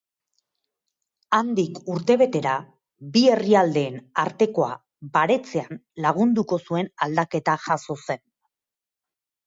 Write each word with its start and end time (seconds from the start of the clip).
Handik 1.39 1.77
urtebetera, 1.95 2.55
bi 3.17 3.23
herrialdeen 3.35 4.01
artekoa 4.25 4.73
baretzean 5.19 5.81
lagunduko 6.07 6.63
zuen 6.69 6.95
aldaketa 7.09 7.61
jazo 7.69 8.03
zen. 8.07 8.29